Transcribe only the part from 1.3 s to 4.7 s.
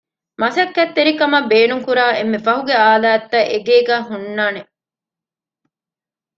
ބޭނުންކުރާ އެންމެ ފަހުގެ އާލާތްތައް އެގޭގައި ހުންނާނެ